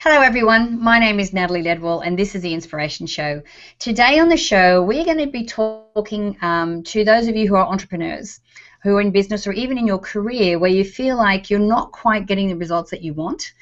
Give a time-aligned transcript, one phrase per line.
[0.00, 0.80] Hello, everyone.
[0.80, 3.42] My name is Natalie Ledwell, and this is the Inspiration Show.
[3.80, 7.56] Today on the show, we're going to be talking um, to those of you who
[7.56, 8.38] are entrepreneurs,
[8.84, 11.90] who are in business, or even in your career where you feel like you're not
[11.90, 13.54] quite getting the results that you want,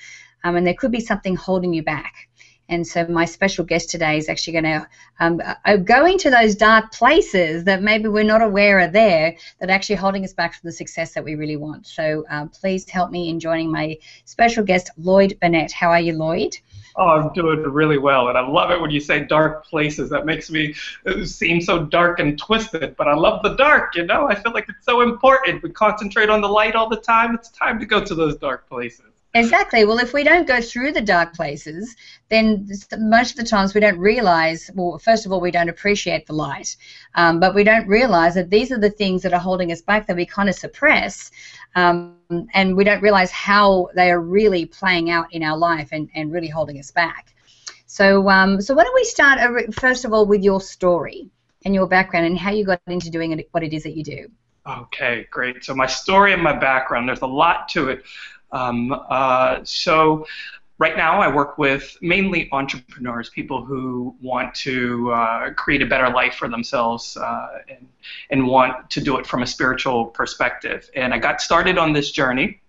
[0.44, 2.28] um, and there could be something holding you back.
[2.68, 4.88] And so my special guest today is actually going to
[5.20, 9.70] um, uh, go into those dark places that maybe we're not aware are there that
[9.70, 11.86] are actually holding us back from the success that we really want.
[11.86, 15.72] So uh, please help me in joining my special guest, Lloyd Burnett.
[15.72, 16.56] How are you, Lloyd?
[16.98, 20.08] Oh, I'm doing really well, and I love it when you say dark places.
[20.08, 20.74] That makes me
[21.06, 24.28] uh, seem so dark and twisted, but I love the dark, you know?
[24.28, 25.62] I feel like it's so important.
[25.62, 27.34] We concentrate on the light all the time.
[27.34, 29.16] It's time to go to those dark places.
[29.36, 29.84] Exactly.
[29.84, 31.94] Well, if we don't go through the dark places,
[32.30, 32.66] then
[32.98, 36.32] most of the times we don't realize, well, first of all, we don't appreciate the
[36.32, 36.74] light,
[37.16, 40.06] um, but we don't realize that these are the things that are holding us back
[40.06, 41.30] that we kind of suppress,
[41.74, 42.16] um,
[42.54, 46.32] and we don't realize how they are really playing out in our life and, and
[46.32, 47.34] really holding us back.
[47.86, 49.39] So, um, so why don't we start,
[49.74, 51.28] first of all, with your story
[51.66, 54.02] and your background and how you got into doing it, what it is that you
[54.02, 54.28] do.
[54.66, 55.64] Okay, great.
[55.64, 58.02] So my story and my background, there's a lot to it.
[58.52, 60.27] Um, uh, so
[60.78, 66.11] right now I work with mainly entrepreneurs, people who want to uh, create a better
[66.11, 67.89] life for themselves uh, and,
[68.30, 70.91] and want to do it from a spiritual perspective.
[70.94, 72.61] And I got started on this journey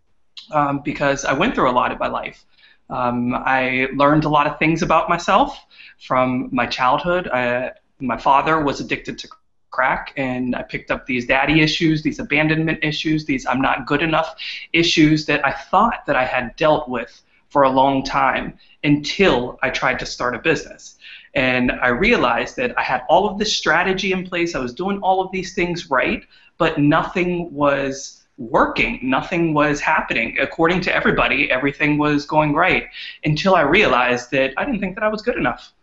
[0.51, 2.45] um, because I went through a lot in my life.
[2.89, 5.59] Um, I learned a lot of things about myself
[5.99, 7.27] from my childhood.
[7.27, 9.27] I, my father was addicted to
[9.71, 14.01] crack and I picked up these daddy issues, these abandonment issues, these I'm not good
[14.01, 14.35] enough
[14.73, 19.69] issues that I thought that I had dealt with for a long time until I
[19.69, 20.97] tried to start a business.
[21.33, 24.99] And I realized that I had all of this strategy in place, I was doing
[24.99, 26.23] all of these things right,
[26.57, 28.99] but nothing was working.
[29.01, 30.37] Nothing was happening.
[30.39, 32.87] According to everybody, everything was going right
[33.23, 35.73] until I realized that I didn't think that I was good enough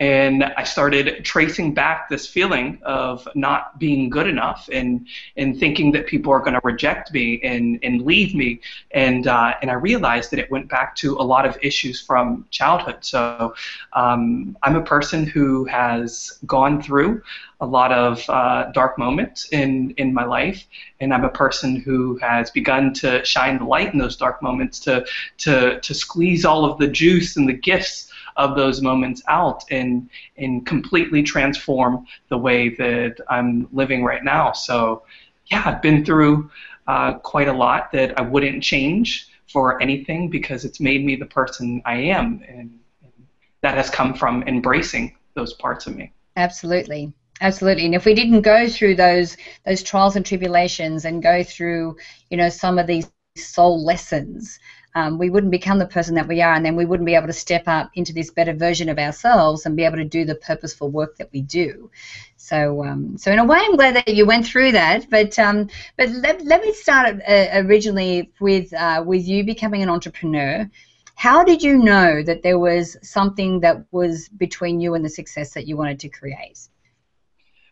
[0.00, 5.06] and I started tracing back this feeling of not being good enough and
[5.36, 8.60] and thinking that people are going to reject me and and leave me
[8.92, 12.46] and uh, and I realized that it went back to a lot of issues from
[12.50, 12.96] childhood.
[13.00, 13.54] So
[13.92, 17.22] um, I'm a person who has gone through
[17.60, 20.64] a lot of uh, dark moments in in my life,
[21.00, 24.80] and I'm a person who has begun to shine the light in those dark moments
[24.80, 25.04] to
[25.38, 30.08] to to squeeze all of the juice and the gifts of those moments out and
[30.36, 34.52] and completely transform the way that I'm living right now.
[34.52, 35.02] So
[35.46, 36.50] yeah, I've been through
[36.86, 41.26] uh, quite a lot that I wouldn't change for anything because it's made me the
[41.26, 43.26] person I am, and, and
[43.62, 46.12] that has come from embracing those parts of me.
[46.36, 47.12] Absolutely.
[47.42, 51.96] Absolutely, and if we didn't go through those those trials and tribulations and go through,
[52.28, 54.58] you know, some of these soul lessons,
[54.94, 57.28] um, we wouldn't become the person that we are, and then we wouldn't be able
[57.28, 60.34] to step up into this better version of ourselves and be able to do the
[60.34, 61.90] purposeful work that we do.
[62.36, 65.08] So, um, so in a way, I'm glad that you went through that.
[65.08, 69.88] But, um, but let, let me start uh, originally with uh, with you becoming an
[69.88, 70.68] entrepreneur.
[71.14, 75.52] How did you know that there was something that was between you and the success
[75.52, 76.58] that you wanted to create?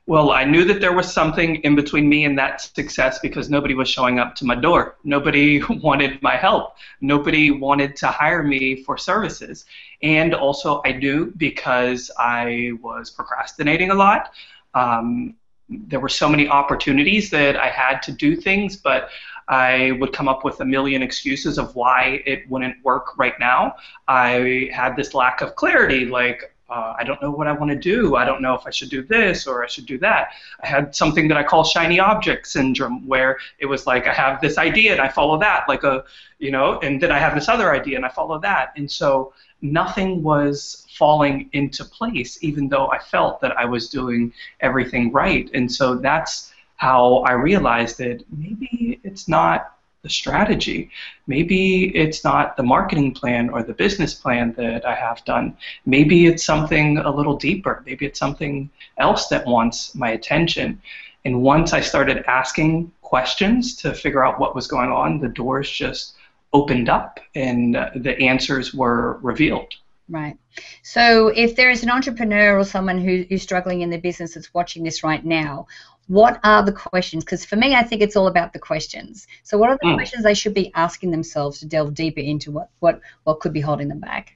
[0.09, 3.75] Well, I knew that there was something in between me and that success because nobody
[3.75, 4.97] was showing up to my door.
[5.05, 6.77] Nobody wanted my help.
[7.03, 9.67] Nobody wanted to hire me for services.
[10.03, 14.33] And also, I knew because I was procrastinating a lot.
[14.73, 15.35] Um,
[15.69, 19.11] there were so many opportunities that I had to do things, but
[19.49, 23.75] I would come up with a million excuses of why it wouldn't work right now.
[24.09, 27.77] I had this lack of clarity, like, uh, I don't know what I want to
[27.77, 28.17] do.
[28.17, 30.31] I don't know if I should do this or I should do that.
[30.63, 34.41] I had something that I call shiny object syndrome, where it was like I have
[34.41, 36.05] this idea and I follow that, like a,
[36.39, 38.73] you know, and then I have this other idea and I follow that.
[38.77, 44.33] And so nothing was falling into place, even though I felt that I was doing
[44.61, 45.51] everything right.
[45.55, 50.91] And so that's how I realized that maybe it's not the strategy.
[51.27, 55.57] Maybe it's not the marketing plan or the business plan that I have done.
[55.87, 57.83] Maybe it's something a little deeper.
[57.85, 60.81] Maybe it's something else that wants my attention.
[61.25, 65.69] And once I started asking questions to figure out what was going on, the doors
[65.69, 66.15] just
[66.53, 69.75] opened up and the answers were revealed.
[70.09, 70.39] Right.
[70.83, 74.83] So, if there is an entrepreneur or someone who's struggling in the business that's watching
[74.83, 75.67] this right now,
[76.09, 77.25] what are the questions?
[77.25, 79.27] Because for me, I think it's all about the questions.
[79.43, 79.95] So, what are the mm.
[79.95, 83.61] questions they should be asking themselves to delve deeper into what, what, what could be
[83.61, 84.35] holding them back?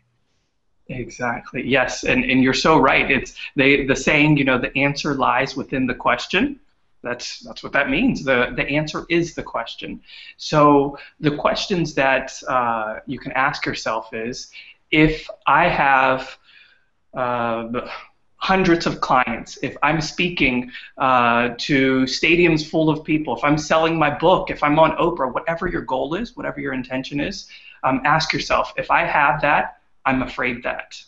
[0.88, 1.66] Exactly.
[1.66, 3.10] Yes, and, and you're so right.
[3.10, 6.60] It's they the saying, you know, the answer lies within the question.
[7.02, 8.24] That's that's what that means.
[8.24, 10.02] The the answer is the question.
[10.36, 14.50] So the questions that uh, you can ask yourself is
[14.90, 16.36] if I have
[17.14, 17.88] uh,
[18.42, 23.96] hundreds of clients, if I'm speaking uh, to stadiums full of people, if I'm selling
[23.96, 27.48] my book, if I'm on Oprah, whatever your goal is, whatever your intention is,
[27.84, 31.00] um, ask yourself, if I have that, I'm afraid that.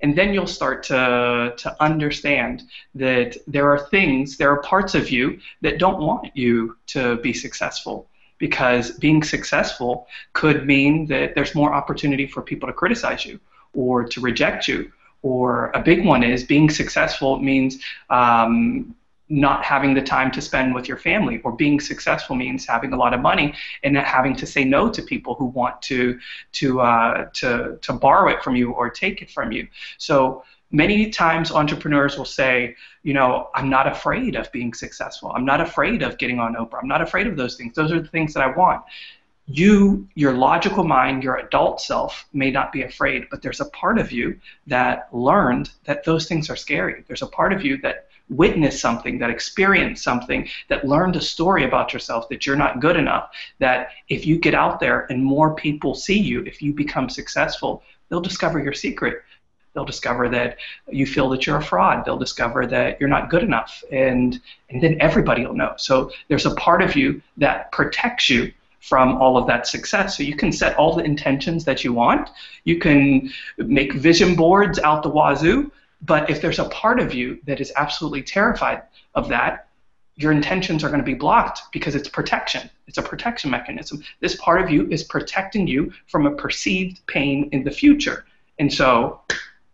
[0.00, 2.62] And then you'll start to, to understand
[2.94, 7.32] that there are things, there are parts of you that don't want you to be
[7.32, 8.08] successful
[8.38, 13.40] because being successful could mean that there's more opportunity for people to criticize you
[13.72, 14.92] or to reject you.
[15.22, 17.78] Or a big one is being successful means
[18.08, 18.94] um,
[19.30, 22.96] not having the time to spend with your family or being successful means having a
[22.96, 26.18] lot of money and having to say no to people who want to
[26.52, 29.68] to uh, to to borrow it from you or take it from you.
[29.98, 35.32] So many times entrepreneurs will say you know i'm not afraid of being successful.
[35.34, 36.80] I'm not afraid of getting on oprah.
[36.82, 37.74] I'm not afraid of those things.
[37.74, 38.82] Those are the things that i want
[39.52, 43.98] you, your logical mind, your adult self may not be afraid, but there's a part
[43.98, 47.04] of you that learned that those things are scary.
[47.06, 51.64] There's a part of you that witnessed something, that experienced something, that learned a story
[51.64, 55.54] about yourself that you're not good enough, that if you get out there and more
[55.54, 59.22] people see you, if you become successful, they'll discover your secret.
[59.74, 60.58] They'll discover that
[60.90, 62.04] you feel that you're a fraud.
[62.04, 63.82] They'll discover that you're not good enough.
[63.92, 65.74] And, and then everybody will know.
[65.76, 70.16] So there's a part of you that protects you from all of that success.
[70.16, 72.30] So you can set all the intentions that you want.
[72.64, 75.70] You can make vision boards out the wazoo.
[76.02, 78.82] But if there's a part of you that is absolutely terrified
[79.14, 79.68] of that,
[80.16, 82.68] your intentions are going to be blocked because it's protection.
[82.86, 84.02] It's a protection mechanism.
[84.20, 88.24] This part of you is protecting you from a perceived pain in the future.
[88.58, 89.20] And so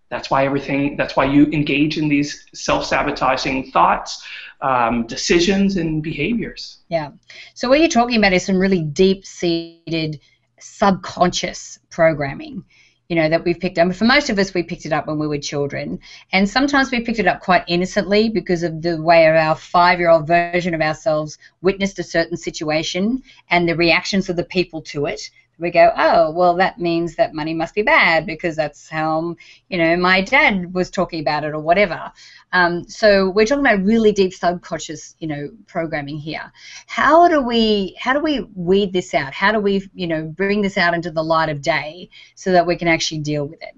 [0.08, 4.24] that's why everything, that's why you engage in these self sabotaging thoughts,
[4.60, 6.78] um, decisions, and behaviors.
[6.88, 7.10] Yeah.
[7.54, 10.20] So, what you're talking about is some really deep seated
[10.58, 12.64] subconscious programming
[13.08, 13.94] you know, that we've picked up.
[13.94, 16.00] For most of us, we picked it up when we were children.
[16.32, 20.10] And sometimes we picked it up quite innocently because of the way our five year
[20.10, 25.06] old version of ourselves witnessed a certain situation and the reactions of the people to
[25.06, 29.34] it we go, oh, well, that means that money must be bad because that's how,
[29.68, 32.12] you know, my dad was talking about it or whatever.
[32.52, 36.52] Um, so we're talking about really deep subconscious, you know, programming here.
[36.86, 39.32] How do we, how do we weed this out?
[39.32, 42.66] How do we, you know, bring this out into the light of day so that
[42.66, 43.74] we can actually deal with it?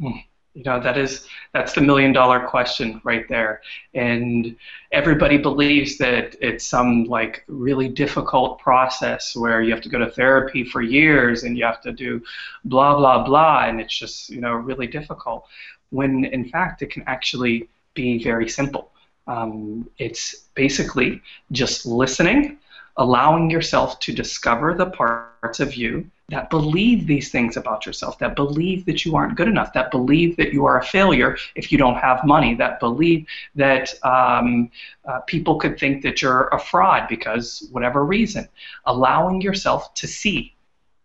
[0.00, 0.18] Hmm.
[0.54, 3.60] You know, that is that's the million dollar question right there.
[3.92, 4.56] And
[4.92, 10.08] everybody believes that it's some like really difficult process where you have to go to
[10.08, 12.22] therapy for years and you have to do
[12.64, 15.44] blah blah blah and it's just, you know, really difficult.
[15.90, 18.90] When in fact it can actually be very simple.
[19.26, 21.20] Um, it's basically
[21.50, 22.58] just listening,
[22.96, 28.34] allowing yourself to discover the parts of you that believe these things about yourself, that
[28.34, 31.76] believe that you aren't good enough, that believe that you are a failure if you
[31.76, 34.70] don't have money, that believe that um,
[35.06, 38.48] uh, people could think that you're a fraud because whatever reason.
[38.86, 40.54] Allowing yourself to see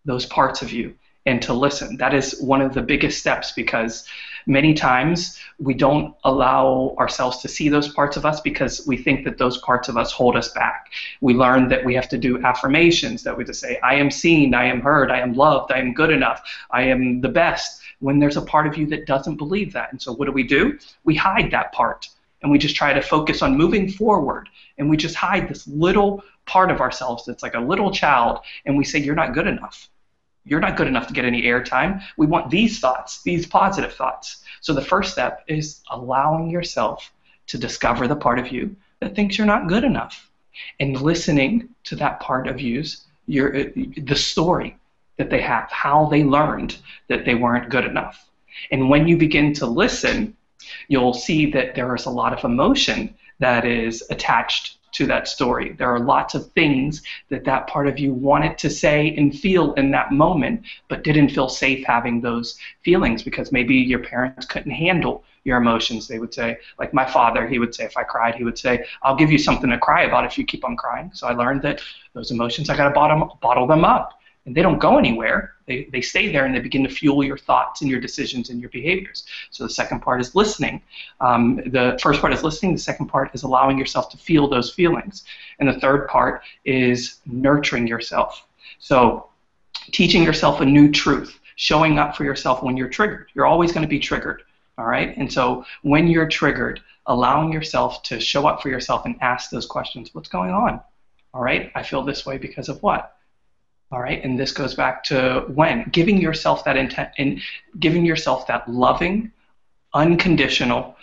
[0.05, 0.95] those parts of you
[1.29, 1.95] and to listen.
[1.97, 4.05] That is one of the biggest steps because
[4.47, 9.25] many times we don't allow ourselves to see those parts of us because we think
[9.25, 10.91] that those parts of us hold us back.
[11.21, 14.55] We learn that we have to do affirmations, that we just say, I am seen,
[14.55, 16.41] I am heard, I am loved, I am good enough,
[16.71, 19.91] I am the best, when there's a part of you that doesn't believe that.
[19.91, 20.79] And so what do we do?
[21.03, 22.09] We hide that part
[22.41, 24.49] and we just try to focus on moving forward
[24.79, 28.75] and we just hide this little part of ourselves that's like a little child and
[28.75, 29.89] we say, You're not good enough
[30.49, 32.01] you're not good enough to get any airtime.
[32.17, 34.43] We want these thoughts, these positive thoughts.
[34.61, 37.11] So the first step is allowing yourself
[37.47, 40.29] to discover the part of you that thinks you're not good enough
[40.79, 44.75] and listening to that part of you's your the story
[45.17, 46.77] that they have, how they learned
[47.07, 48.29] that they weren't good enough.
[48.71, 50.35] And when you begin to listen,
[50.87, 55.73] you'll see that there is a lot of emotion that is attached to that story.
[55.73, 59.73] There are lots of things that that part of you wanted to say and feel
[59.73, 64.71] in that moment, but didn't feel safe having those feelings because maybe your parents couldn't
[64.71, 66.07] handle your emotions.
[66.07, 68.85] They would say, like my father, he would say, if I cried, he would say,
[69.03, 71.11] I'll give you something to cry about if you keep on crying.
[71.13, 71.81] So I learned that
[72.13, 74.18] those emotions, I got to bottle, bottle them up
[74.49, 75.53] and they don't go anywhere.
[75.67, 78.59] They, they stay there and they begin to fuel your thoughts and your decisions and
[78.59, 79.25] your behaviors.
[79.51, 80.81] So the second part is listening.
[81.21, 82.73] Um, the first part is listening.
[82.73, 85.23] The second part is allowing yourself to feel those feelings.
[85.59, 88.47] And the third part is nurturing yourself.
[88.79, 89.29] So
[89.91, 93.27] teaching yourself a new truth, showing up for yourself when you're triggered.
[93.35, 94.41] You're always going to be triggered.
[94.79, 95.15] All right.
[95.15, 99.67] And so when you're triggered, allowing yourself to show up for yourself and ask those
[99.67, 100.09] questions.
[100.13, 100.81] What's going on?
[101.35, 101.71] All right.
[101.75, 103.15] I feel this way because of what?
[103.91, 107.41] All right, and this goes back to when giving yourself that intent and
[107.79, 109.31] giving yourself that loving,
[109.93, 110.95] unconditional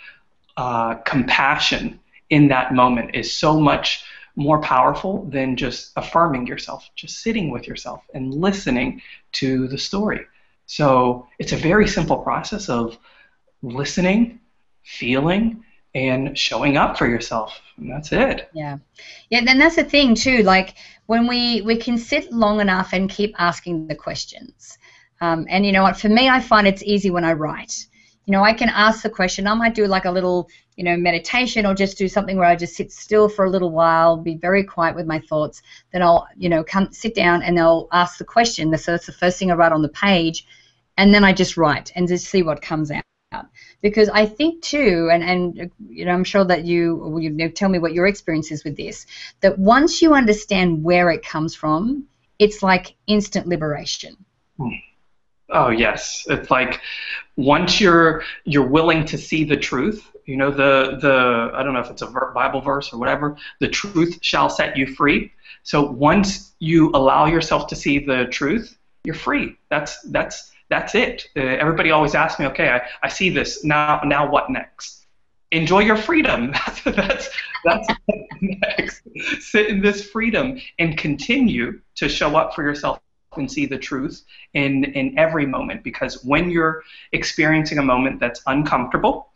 [0.55, 4.03] uh, compassion in that moment is so much
[4.37, 9.01] more powerful than just affirming yourself, just sitting with yourself and listening
[9.33, 10.21] to the story.
[10.65, 12.97] So it's a very simple process of
[13.61, 14.39] listening,
[14.83, 15.63] feeling,
[15.97, 17.59] and showing up for yourself.
[17.77, 18.49] And that's it.
[18.53, 18.77] Yeah.
[19.29, 20.43] Yeah, then that's the thing too.
[20.43, 20.75] Like
[21.07, 24.77] when we we can sit long enough and keep asking the questions.
[25.21, 27.87] Um, and you know what, for me I find it's easy when I write.
[28.25, 29.47] You know, I can ask the question.
[29.47, 32.57] I might do like a little, you know, meditation or just do something where I
[32.57, 35.61] just sit still for a little while, be very quiet with my thoughts.
[35.93, 38.77] Then I'll, you know, come sit down and I'll ask the question.
[38.77, 40.45] So that's the first thing I write on the page,
[40.97, 43.03] and then I just write and just see what comes out
[43.81, 47.69] because I think too, and and you know, I'm sure that you you know, tell
[47.69, 49.05] me what your experience is with this.
[49.41, 52.05] That once you understand where it comes from,
[52.39, 54.15] it's like instant liberation.
[54.57, 54.69] Hmm.
[55.49, 56.81] Oh yes, it's like
[57.37, 60.11] once you're you're willing to see the truth.
[60.25, 63.37] You know the the I don't know if it's a Bible verse or whatever.
[63.59, 65.31] The truth shall set you free.
[65.63, 69.57] So once you allow yourself to see the truth, you're free.
[69.69, 71.29] That's that's that's it.
[71.35, 73.63] Uh, everybody always asks me, okay, I, I see this.
[73.63, 75.05] Now, now what next?
[75.51, 76.53] Enjoy your freedom.
[76.83, 77.29] that's
[77.63, 77.87] that's
[78.41, 79.01] next.
[79.39, 82.99] Sit in this freedom and continue to show up for yourself
[83.37, 85.83] and see the truth in in every moment.
[85.83, 86.83] Because when you're
[87.13, 89.29] experiencing a moment that's uncomfortable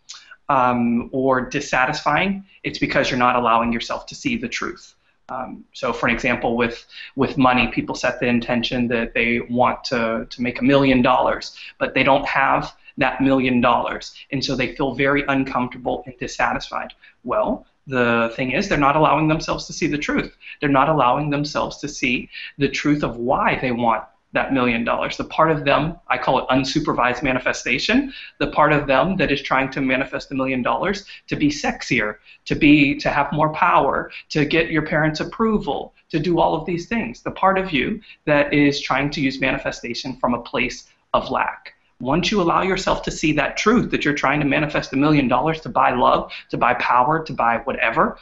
[0.50, 4.96] um, or dissatisfying, it's because you're not allowing yourself to see the truth.
[5.30, 6.86] Um, so, for an example, with
[7.16, 11.56] with money, people set the intention that they want to to make a million dollars,
[11.80, 16.94] but they don't have that million dollars, and so they feel very uncomfortable and dissatisfied.
[17.24, 20.36] Well, the thing is, they're not allowing themselves to see the truth.
[20.60, 25.18] They're not allowing themselves to see the truth of why they want that million dollars.
[25.18, 29.42] The part of them, I call it unsupervised manifestation, the part of them that is
[29.42, 34.12] trying to manifest a million dollars to be sexier, to be to have more power,
[34.30, 37.22] to get your parents' approval, to do all of these things.
[37.22, 41.74] The part of you that is trying to use manifestation from a place of lack.
[42.00, 45.28] Once you allow yourself to see that truth that you're trying to manifest a million
[45.28, 48.18] dollars to buy love, to buy power, to buy whatever,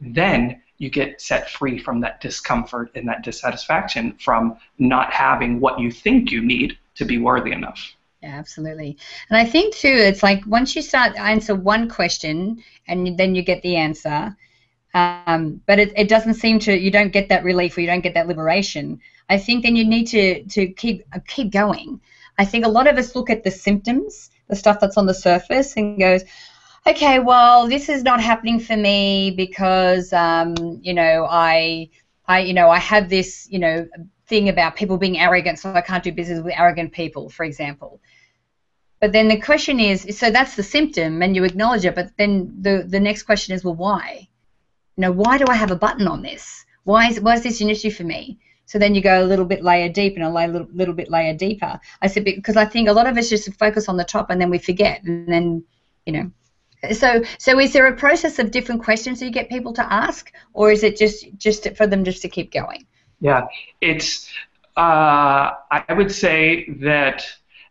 [0.00, 5.78] then you get set free from that discomfort and that dissatisfaction from not having what
[5.78, 7.94] you think you need to be worthy enough.
[8.22, 8.96] Absolutely.
[9.28, 13.42] And I think too, it's like once you start answer one question and then you
[13.42, 14.36] get the answer,
[14.94, 18.00] um, but it, it doesn't seem to you don't get that relief or you don't
[18.00, 19.00] get that liberation.
[19.28, 22.00] I think then you need to to keep uh, keep going.
[22.38, 25.14] I think a lot of us look at the symptoms, the stuff that's on the
[25.14, 26.22] surface, and goes,
[26.86, 31.88] okay, well, this is not happening for me because, um, you know, I,
[32.26, 33.86] I, you know, I have this, you know,
[34.26, 38.00] thing about people being arrogant, so I can't do business with arrogant people, for example.
[39.00, 41.94] But then the question is, so that's the symptom, and you acknowledge it.
[41.94, 44.28] But then the the next question is, well, why?
[44.96, 46.64] You know, why do I have a button on this?
[46.84, 48.38] Why is why is this an issue for me?
[48.64, 51.34] So then you go a little bit layer deep and a little, little bit layer
[51.34, 51.78] deeper.
[52.00, 54.40] I said because I think a lot of us just focus on the top and
[54.40, 55.64] then we forget, and then
[56.06, 56.30] you know
[56.92, 60.32] so, so is there a process of different questions that you get people to ask,
[60.52, 62.86] or is it just just for them just to keep going?
[63.20, 63.46] Yeah,
[63.80, 64.30] it's.
[64.76, 67.24] Uh, I would say that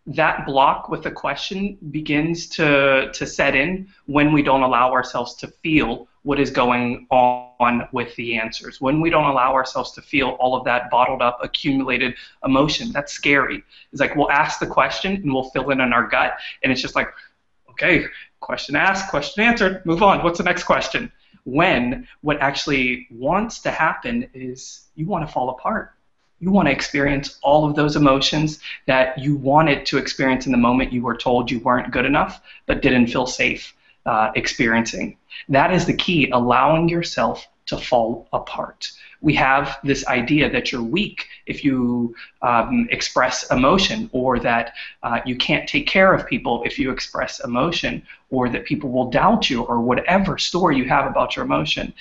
[0.06, 5.36] that block with the question begins to to set in when we don't allow ourselves
[5.36, 8.80] to feel what is going on with the answers.
[8.80, 12.16] When we don't allow ourselves to feel all of that bottled up, accumulated
[12.46, 13.62] emotion, that's scary.
[13.92, 16.82] It's like we'll ask the question and we'll fill in in our gut, and it's
[16.82, 17.10] just like,
[17.72, 18.06] okay,
[18.44, 20.24] question asked, question answered, move on.
[20.24, 21.12] What's the next question?
[21.46, 25.94] When what actually wants to happen is you want to fall apart.
[26.40, 30.58] You want to experience all of those emotions that you wanted to experience in the
[30.58, 33.74] moment you were told you weren't good enough but didn't feel safe
[34.06, 35.18] uh, experiencing.
[35.50, 38.92] That is the key, allowing yourself to fall apart
[39.24, 45.20] we have this idea that you're weak if you um, express emotion, or that uh,
[45.26, 49.50] you can't take care of people if you express emotion, or that people will doubt
[49.50, 51.94] you, or whatever story you have about your emotion.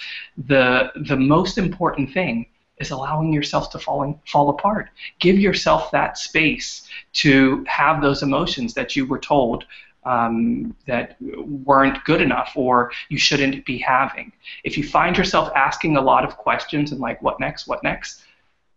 [0.49, 2.47] The, the most important thing
[2.79, 4.91] is allowing yourself to fall, fall apart.
[5.21, 9.65] Give yourself that space to have those emotions that you were told
[10.05, 14.33] um, that weren't good enough or you shouldn't be having.
[14.65, 18.23] If you find yourself asking a lot of questions and like, what next, what next,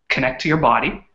[0.09, 1.05] connect to your body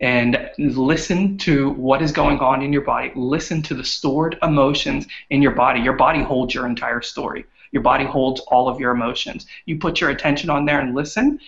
[0.00, 3.10] and listen to what is going on in your body.
[3.14, 5.80] Listen to the stored emotions in your body.
[5.80, 7.44] Your body holds your entire story.
[7.72, 9.46] Your body holds all of your emotions.
[9.66, 11.38] You put your attention on there and listen,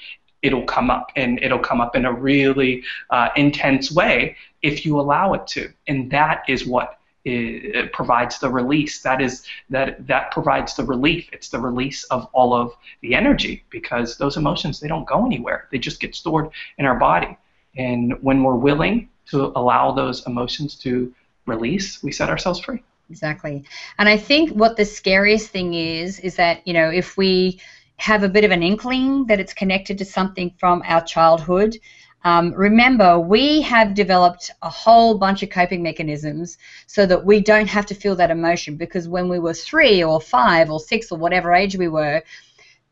[0.42, 4.98] it'll come up, and it'll come up in a really uh, intense way if you
[5.00, 5.72] allow it to.
[5.86, 9.02] And that is what it provides the release.
[9.02, 11.28] That is that that provides the relief.
[11.32, 12.72] It's the release of all of
[13.02, 15.68] the energy because those emotions they don't go anywhere.
[15.70, 17.36] They just get stored in our body.
[17.76, 21.14] And when we're willing to allow those emotions to
[21.46, 22.82] release, we set ourselves free.
[23.10, 23.64] Exactly.
[23.98, 27.60] And I think what the scariest thing is is that, you know, if we
[27.96, 31.76] have a bit of an inkling that it's connected to something from our childhood,
[32.24, 37.68] um, remember, we have developed a whole bunch of coping mechanisms so that we don't
[37.68, 41.18] have to feel that emotion because when we were three or five or six or
[41.18, 42.22] whatever age we were,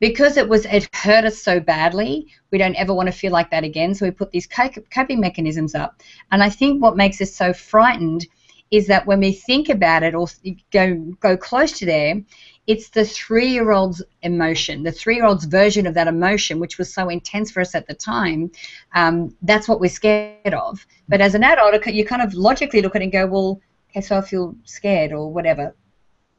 [0.00, 3.50] because it was it hurt us so badly, we don't ever want to feel like
[3.50, 3.94] that again.
[3.94, 6.02] So we put these coping mechanisms up.
[6.30, 8.26] And I think what makes us so frightened
[8.70, 10.26] is that when we think about it or
[10.72, 12.22] go go close to there,
[12.68, 17.60] it's the three-year-old's emotion, the three-year-old's version of that emotion, which was so intense for
[17.60, 18.50] us at the time.
[18.94, 20.86] Um, that's what we're scared of.
[21.08, 23.60] But as an adult, you kind of logically look at it and go, well,
[23.90, 25.74] okay, so I feel scared or whatever.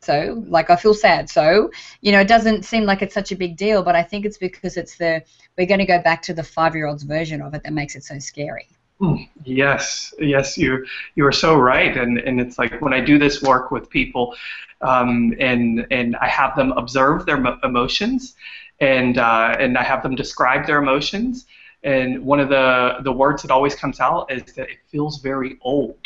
[0.02, 1.30] So, like, I feel sad.
[1.32, 1.72] So,
[2.02, 4.38] you know, it doesn't seem like it's such a big deal, but I think it's
[4.38, 5.24] because it's the
[5.58, 8.20] we're going to go back to the five-year-old's version of it that makes it so
[8.20, 8.70] scary.
[9.02, 13.18] Mm, yes, yes, you you are so right, and and it's like when I do
[13.18, 14.36] this work with people,
[14.82, 18.36] um, and and I have them observe their emotions,
[18.82, 21.46] and uh, and I have them describe their emotions,
[21.84, 25.58] and one of the the words that always comes out is that it feels very
[25.62, 26.00] old.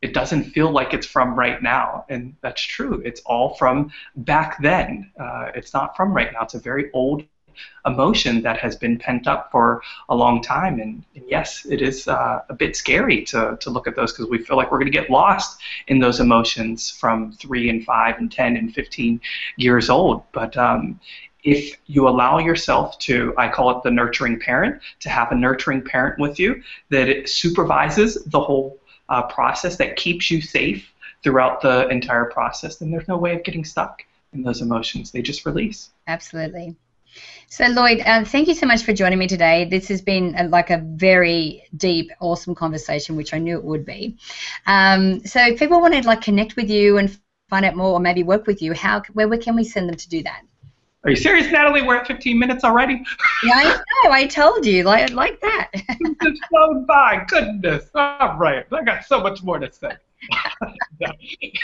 [0.00, 3.00] It doesn't feel like it's from right now, and that's true.
[3.04, 5.12] It's all from back then.
[5.16, 6.42] Uh, it's not from right now.
[6.42, 7.22] It's a very old
[7.86, 10.80] emotion that has been pent up for a long time.
[10.80, 14.28] And, and yes, it is uh, a bit scary to, to look at those because
[14.28, 18.18] we feel like we're going to get lost in those emotions from three and five
[18.18, 19.20] and 10 and 15
[19.56, 20.22] years old.
[20.32, 21.00] But um,
[21.42, 25.82] if you allow yourself to, I call it the nurturing parent, to have a nurturing
[25.82, 28.78] parent with you that supervises the whole
[29.08, 30.92] uh, process, that keeps you safe
[31.22, 35.10] throughout the entire process, then there's no way of getting stuck in those emotions.
[35.10, 35.90] They just release.
[36.06, 36.74] Absolutely.
[37.48, 39.66] So, Lloyd, uh, thank you so much for joining me today.
[39.66, 43.64] This has been a, uh, like a very deep, awesome conversation, which I knew it
[43.64, 44.16] would be.
[44.66, 47.18] Um, so, if people want to like connect with you and
[47.50, 49.96] find out more, or maybe work with you, how where, where can we send them
[49.96, 50.42] to do that?
[51.04, 51.82] Are you serious, Natalie?
[51.82, 52.94] We're at 15 minutes already.
[53.44, 54.12] yeah, I know.
[54.12, 55.70] I told you, like like that.
[55.74, 57.24] it's flown by.
[57.28, 57.86] Goodness.
[57.94, 58.64] All right.
[58.72, 59.96] I got so much more to say.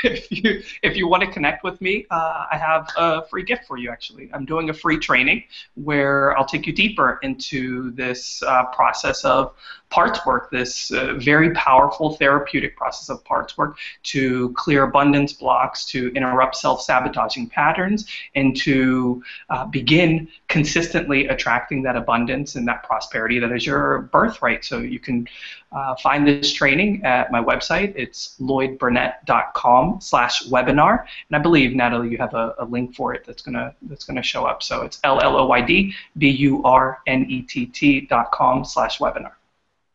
[0.02, 3.66] If you if you want to connect with me, uh, I have a free gift
[3.66, 3.90] for you.
[3.90, 5.44] Actually, I'm doing a free training
[5.74, 9.54] where I'll take you deeper into this uh, process of
[9.90, 15.86] parts work, this uh, very powerful therapeutic process of parts work to clear abundance blocks,
[15.86, 23.38] to interrupt self-sabotaging patterns, and to uh, begin consistently attracting that abundance and that prosperity
[23.38, 24.64] that is your birthright.
[24.64, 25.26] So you can
[25.72, 27.94] uh, find this training at my website.
[27.96, 31.04] It's lloydburnett.com slash webinar.
[31.28, 34.22] And I believe, Natalie, you have a, a link for it that's gonna that's gonna
[34.22, 34.62] show up.
[34.62, 39.32] So it's L-L-O-Y-D B-U-R-N-E-T-T dot com slash webinar.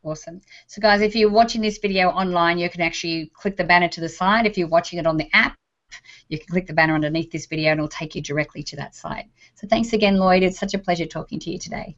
[0.03, 0.41] Awesome.
[0.67, 4.01] So guys, if you're watching this video online, you can actually click the banner to
[4.01, 4.45] the side.
[4.45, 5.55] If you're watching it on the app,
[6.27, 8.95] you can click the banner underneath this video and it'll take you directly to that
[8.95, 9.25] site.
[9.55, 10.43] So thanks again, Lloyd.
[10.43, 11.95] It's such a pleasure talking to you today.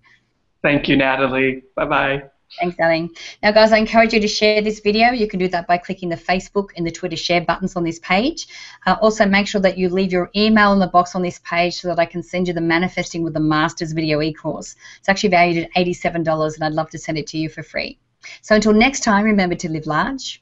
[0.62, 1.63] Thank you, Natalie.
[1.76, 2.30] Bye-bye.
[2.60, 3.10] Thanks, darling.
[3.44, 5.12] Now, guys, I encourage you to share this video.
[5.12, 8.00] You can do that by clicking the Facebook and the Twitter share buttons on this
[8.00, 8.48] page.
[8.86, 11.76] Uh, also, make sure that you leave your email in the box on this page
[11.76, 14.76] so that I can send you the Manifesting with the Masters video e-course.
[15.00, 18.00] It's actually valued at $87, and I'd love to send it to you for free.
[18.42, 20.42] So until next time, remember to live large,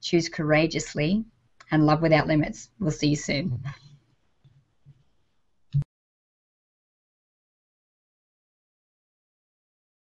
[0.00, 1.24] choose courageously,
[1.70, 2.70] and love without limits.
[2.78, 3.60] We'll see you soon.